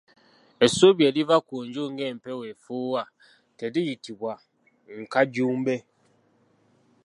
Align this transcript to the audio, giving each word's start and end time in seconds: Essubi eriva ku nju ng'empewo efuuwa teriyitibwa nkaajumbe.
Essubi 0.65 1.01
eriva 1.09 1.35
ku 1.47 1.55
nju 1.65 1.83
ng'empewo 1.91 2.43
efuuwa 2.53 3.03
teriyitibwa 3.57 4.33
nkaajumbe. 5.01 5.75